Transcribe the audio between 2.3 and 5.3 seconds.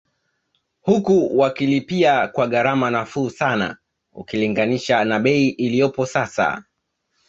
gharama nafuu sana ukilinganisha na